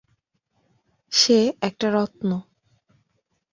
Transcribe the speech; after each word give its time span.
সে 1.11 1.37
একটা 1.61 1.87
রত্ন! 1.91 2.29